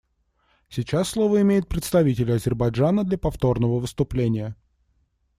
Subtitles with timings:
[0.67, 4.55] Сейчас слово имеет представитель Азербайджана для повторного выступления.